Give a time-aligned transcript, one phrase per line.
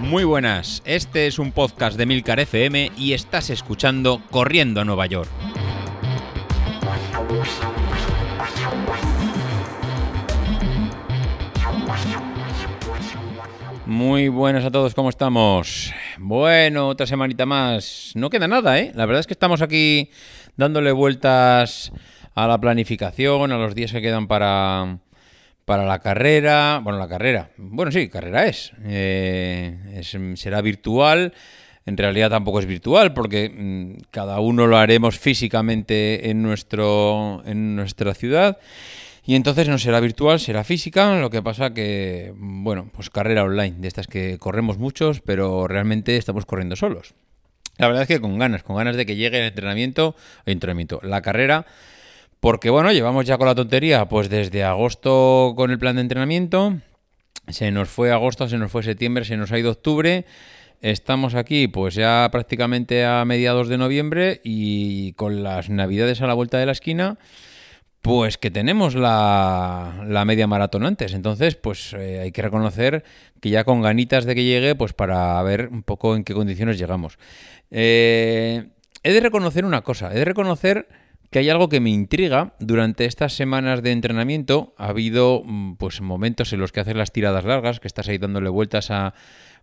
[0.00, 5.04] Muy buenas, este es un podcast de Milcar FM y estás escuchando Corriendo a Nueva
[5.06, 5.28] York.
[13.84, 15.92] Muy buenas a todos, ¿cómo estamos?
[16.18, 18.12] Bueno, otra semanita más.
[18.14, 18.92] No queda nada, ¿eh?
[18.94, 20.10] La verdad es que estamos aquí
[20.56, 21.92] dándole vueltas
[22.34, 25.00] a la planificación, a los días que quedan para,
[25.68, 26.80] para la carrera.
[26.82, 27.50] Bueno, la carrera.
[27.58, 28.72] Bueno, sí, carrera es.
[28.86, 30.00] Eh,
[30.34, 31.34] será virtual.
[31.84, 37.76] En realidad tampoco es virtual porque mm, cada uno lo haremos físicamente en, nuestro, en
[37.76, 38.58] nuestra ciudad.
[39.26, 43.76] Y entonces no será virtual, será física, lo que pasa que, bueno, pues carrera online,
[43.78, 47.14] de estas que corremos muchos, pero realmente estamos corriendo solos.
[47.76, 50.16] La verdad es que con ganas, con ganas de que llegue el entrenamiento,
[50.46, 51.66] el entrenamiento, la carrera,
[52.40, 56.78] porque bueno, llevamos ya con la tontería, pues desde agosto con el plan de entrenamiento,
[57.48, 60.24] se nos fue agosto, se nos fue septiembre, se nos ha ido octubre,
[60.80, 66.34] estamos aquí pues ya prácticamente a mediados de noviembre y con las navidades a la
[66.34, 67.18] vuelta de la esquina,
[68.02, 71.14] pues que tenemos la, media maratón antes.
[71.14, 73.04] Entonces, pues eh, hay que reconocer
[73.40, 76.78] que ya con ganitas de que llegue, pues para ver un poco en qué condiciones
[76.78, 77.18] llegamos.
[77.70, 78.68] Eh,
[79.02, 80.88] he de reconocer una cosa, he de reconocer
[81.30, 82.54] que hay algo que me intriga.
[82.58, 87.12] Durante estas semanas de entrenamiento ha habido mm, pues momentos en los que haces las
[87.12, 89.14] tiradas largas, que estás ahí dándole vueltas a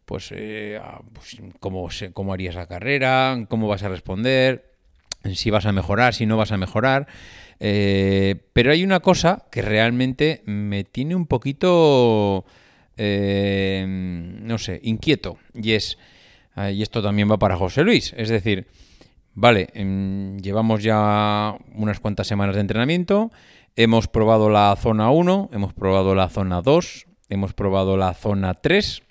[0.06, 0.80] pues, eh,
[1.14, 4.72] pues cómo, cómo harías la carrera, cómo vas a responder,
[5.34, 7.08] si vas a mejorar, si no vas a mejorar.
[7.60, 12.46] Eh, pero hay una cosa que realmente me tiene un poquito,
[12.98, 15.40] eh, no sé, inquieto.
[15.54, 15.98] Y es,
[16.54, 18.14] ah, y esto también va para José Luis.
[18.18, 18.68] Es decir,
[19.36, 23.32] vale, em, llevamos ya unas cuantas semanas de entrenamiento.
[23.76, 29.04] Hemos probado la zona 1, hemos probado la zona 2, hemos probado la zona 3,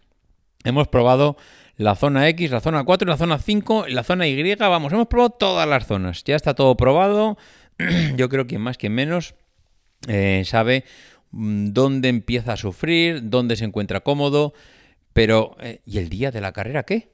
[0.65, 1.37] hemos probado
[1.77, 5.31] la zona X, la zona 4, la zona 5, la zona Y, vamos, hemos probado
[5.31, 6.25] todas las zonas.
[6.25, 7.37] Ya está todo probado,
[8.17, 9.35] yo creo que más que menos
[10.09, 10.85] eh, sabe
[11.33, 14.55] mm, dónde empieza a sufrir, dónde se encuentra cómodo,
[15.13, 17.14] pero eh, ¿y el día de la carrera qué?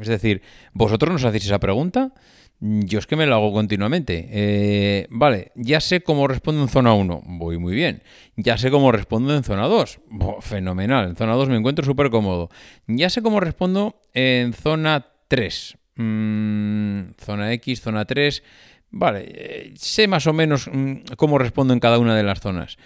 [0.00, 2.12] Es decir, ¿vosotros nos hacéis esa pregunta?
[2.60, 4.28] Yo es que me lo hago continuamente.
[4.30, 7.22] Eh, vale, ya sé cómo respondo en zona 1.
[7.24, 8.04] Voy muy bien.
[8.36, 10.00] Ya sé cómo respondo en zona 2.
[10.40, 11.08] fenomenal.
[11.08, 12.50] En zona 2 me encuentro súper cómodo.
[12.86, 15.76] Ya sé cómo respondo en zona 3.
[15.96, 18.44] Mm, zona X, zona 3.
[18.90, 22.76] Vale, eh, sé más o menos mm, cómo respondo en cada una de las zonas.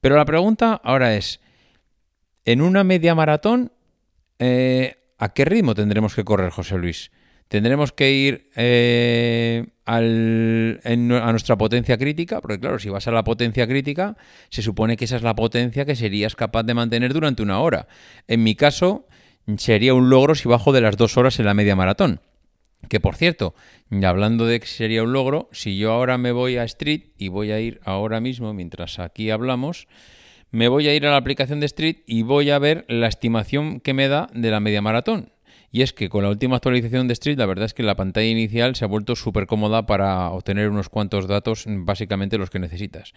[0.00, 1.40] Pero la pregunta ahora es,
[2.44, 3.72] en una media maratón,
[4.38, 7.10] eh, ¿a qué ritmo tendremos que correr, José Luis?
[7.48, 12.42] ¿Tendremos que ir eh, a nuestra potencia crítica?
[12.42, 14.18] Porque claro, si vas a la potencia crítica,
[14.50, 17.88] se supone que esa es la potencia que serías capaz de mantener durante una hora.
[18.28, 19.06] En mi caso,
[19.56, 22.20] sería un logro si bajo de las dos horas en la media maratón.
[22.90, 23.54] Que por cierto,
[24.02, 27.50] hablando de que sería un logro, si yo ahora me voy a Street y voy
[27.50, 29.86] a ir ahora mismo, mientras aquí hablamos,
[30.54, 33.80] me voy a ir a la aplicación de Street y voy a ver la estimación
[33.80, 35.32] que me da de la media maratón.
[35.72, 38.28] Y es que con la última actualización de Street, la verdad es que la pantalla
[38.28, 43.14] inicial se ha vuelto súper cómoda para obtener unos cuantos datos, básicamente los que necesitas.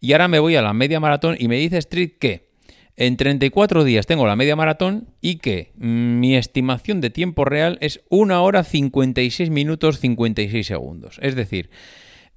[0.00, 2.52] Y ahora me voy a la media maratón y me dice Street que
[2.94, 8.02] en 34 días tengo la media maratón y que mi estimación de tiempo real es
[8.08, 11.18] 1 hora 56 minutos 56 segundos.
[11.22, 11.70] Es decir,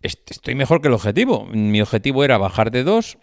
[0.02, 1.46] estoy mejor que el objetivo.
[1.46, 3.20] Mi objetivo era bajar de 2,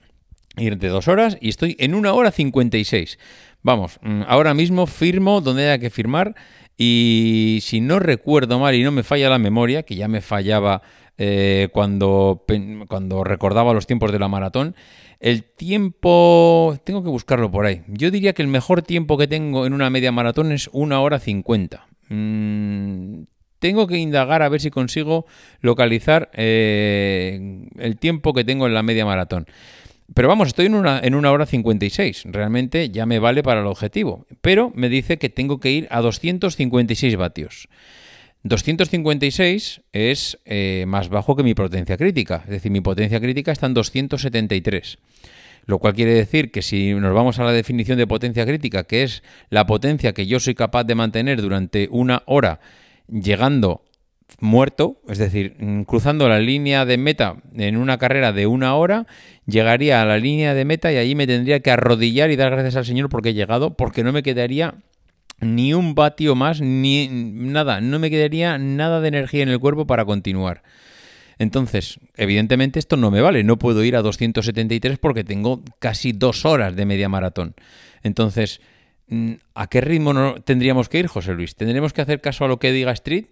[0.58, 3.19] ir de 2 horas y estoy en 1 hora 56.
[3.62, 6.34] Vamos, mm, ahora mismo firmo donde haya que firmar
[6.76, 10.82] y si no recuerdo mal y no me falla la memoria, que ya me fallaba
[11.18, 12.44] eh, cuando,
[12.88, 14.76] cuando recordaba los tiempos de la maratón,
[15.18, 17.82] el tiempo, tengo que buscarlo por ahí.
[17.88, 21.18] Yo diría que el mejor tiempo que tengo en una media maratón es una hora
[21.18, 21.88] 50.
[22.08, 23.22] Mm,
[23.58, 25.26] tengo que indagar a ver si consigo
[25.60, 29.47] localizar eh, el tiempo que tengo en la media maratón.
[30.14, 32.24] Pero vamos, estoy en una, en una hora 56.
[32.26, 34.27] Realmente ya me vale para el objetivo.
[34.41, 37.68] Pero me dice que tengo que ir a 256 vatios.
[38.44, 43.66] 256 es eh, más bajo que mi potencia crítica, es decir, mi potencia crítica está
[43.66, 44.98] en 273.
[45.66, 49.03] Lo cual quiere decir que si nos vamos a la definición de potencia crítica, que
[49.03, 52.60] es la potencia que yo soy capaz de mantener durante una hora
[53.09, 53.83] llegando
[54.41, 59.07] muerto, es decir, mm, cruzando la línea de meta en una carrera de una hora,
[59.47, 62.77] llegaría a la línea de meta y allí me tendría que arrodillar y dar gracias
[62.77, 64.75] al Señor porque he llegado, porque no me quedaría
[65.41, 69.86] ni un vatio más, ni nada, no me quedaría nada de energía en el cuerpo
[69.86, 70.63] para continuar.
[71.39, 76.45] Entonces, evidentemente esto no me vale, no puedo ir a 273 porque tengo casi dos
[76.45, 77.54] horas de media maratón.
[78.03, 78.60] Entonces,
[79.07, 81.54] mm, ¿a qué ritmo no tendríamos que ir, José Luis?
[81.54, 83.27] ¿Tendríamos que hacer caso a lo que diga Street?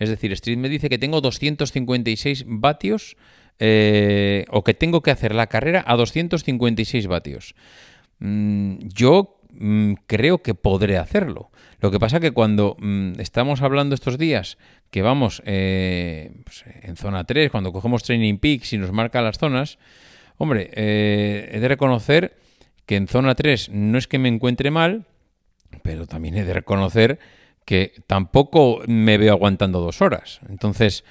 [0.00, 3.16] Es decir, Street me dice que tengo 256 vatios
[3.58, 7.54] eh, o que tengo que hacer la carrera a 256 vatios.
[8.18, 11.50] Mm, yo mm, creo que podré hacerlo.
[11.80, 12.76] Lo que pasa que cuando
[13.18, 14.56] estamos hablando estos días
[14.90, 19.38] que vamos eh, pues, en zona 3, cuando cogemos Training Peaks y nos marca las
[19.38, 19.78] zonas,
[20.38, 22.38] hombre, eh, he de reconocer
[22.86, 25.04] que en zona 3 no es que me encuentre mal,
[25.82, 27.18] pero también he de reconocer
[27.70, 30.40] que tampoco me veo aguantando dos horas.
[30.48, 31.04] Entonces,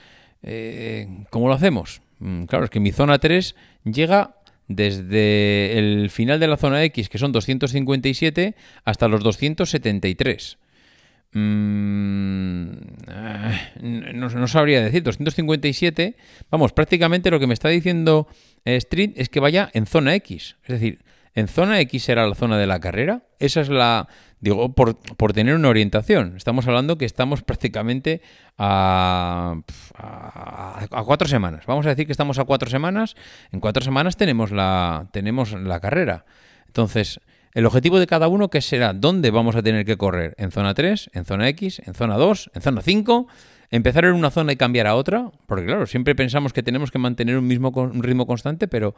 [0.44, 2.02] eh, ¿cómo lo hacemos?
[2.20, 4.36] Mm, claro, es que mi zona 3 llega
[4.68, 10.58] desde el final de la zona X, que son 257, hasta los 273.
[11.32, 12.72] Mm,
[14.12, 16.18] no, sabría decir, 257.
[16.52, 18.28] Vamos, prácticamente lo que me está diciendo
[18.66, 20.58] Street es que vaya en zona X.
[20.64, 21.00] Es decir,
[21.40, 23.24] en zona X será la zona de la carrera.
[23.40, 24.08] Esa es la.
[24.42, 26.36] Digo, por, tener una orientación.
[26.38, 28.22] Estamos hablando que estamos prácticamente
[28.58, 29.56] a,
[29.96, 31.66] a, cuatro semanas.
[31.66, 33.16] Vamos a decir que estamos a cuatro semanas.
[33.52, 36.26] En cuatro semanas tenemos la, tenemos la carrera.
[36.68, 37.20] Entonces,
[37.54, 38.94] el objetivo de cada uno, que será?
[38.94, 40.36] ¿Dónde vamos a tener que correr?
[40.38, 41.10] ¿En zona 3?
[41.14, 41.82] ¿En zona X?
[41.86, 42.52] ¿En zona 2?
[42.54, 43.28] ¿En zona 5?
[43.72, 45.32] ¿Empezar en una zona y cambiar a otra?
[45.48, 48.96] Porque claro, siempre pensamos que tenemos que mantener un mismo ritmo constante, pero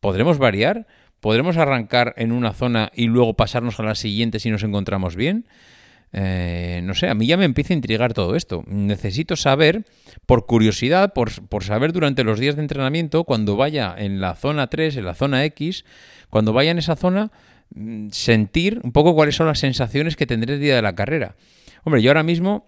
[0.00, 0.86] ¿podremos variar?
[1.20, 5.46] ¿Podremos arrancar en una zona y luego pasarnos a la siguiente si nos encontramos bien?
[6.12, 8.64] Eh, no sé, a mí ya me empieza a intrigar todo esto.
[8.66, 9.84] Necesito saber,
[10.26, 14.68] por curiosidad, por, por, saber durante los días de entrenamiento, cuando vaya en la zona
[14.68, 15.84] 3, en la zona X,
[16.30, 17.30] cuando vaya en esa zona,
[17.74, 21.36] Mm, sentir un poco cuáles son las sensaciones que tendré el día de la carrera.
[21.84, 22.66] Hombre, yo ahora mismo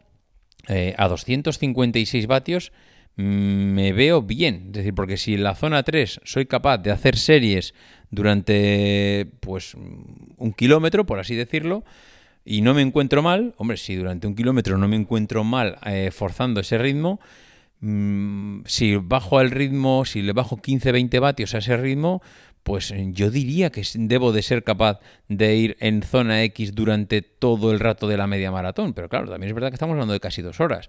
[0.69, 2.73] eh, a 256 vatios
[3.17, 4.65] mm, me veo bien.
[4.67, 7.75] Es decir, porque si en la zona 3 soy capaz de hacer series
[8.11, 11.85] durante pues un kilómetro, por así decirlo,
[12.45, 16.11] y no me encuentro mal, hombre, si durante un kilómetro no me encuentro mal eh,
[16.13, 17.21] forzando ese ritmo,
[17.81, 22.23] mm, si bajo el ritmo, si le bajo 15-20 vatios a ese ritmo,
[22.63, 27.73] pues yo diría que debo de ser capaz de ir en zona X durante todo
[27.73, 28.93] el rato de la media maratón.
[28.93, 30.89] Pero claro, también es verdad que estamos hablando de casi dos horas.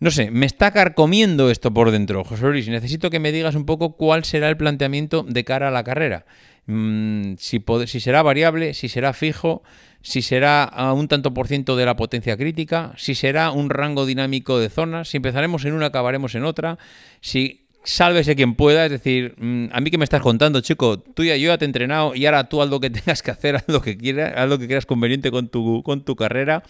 [0.00, 2.66] No sé, me está carcomiendo esto por dentro, José Luis.
[2.68, 6.24] Necesito que me digas un poco cuál será el planteamiento de cara a la carrera.
[6.64, 7.60] Mm, si,
[8.00, 9.62] será variable, si será fijo,
[10.00, 14.06] si será a un tanto por ciento de la potencia crítica, si será un rango
[14.06, 16.78] dinámico de zonas, si empezaremos en una, acabaremos en otra,
[17.20, 21.24] si sálvese quien pueda, es decir, mm, a mí que me estás contando, chico, tú
[21.24, 23.56] ya yo ya te he entrenado y ahora tú haz lo que tengas que hacer,
[23.56, 26.62] haz lo que quieras, haz lo que quieras conveniente con tu, con tu carrera.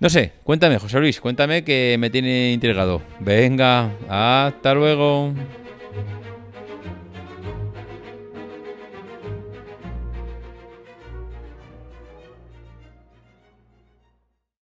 [0.00, 3.00] No sé, cuéntame, José Luis, cuéntame que me tiene intrigado.
[3.20, 5.32] Venga, hasta luego.